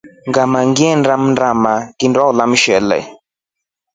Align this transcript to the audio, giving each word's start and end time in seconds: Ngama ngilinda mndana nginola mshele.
Ngama 0.29 0.59
ngilinda 0.67 1.13
mndana 1.23 1.73
nginola 1.93 2.43
mshele. 2.51 2.99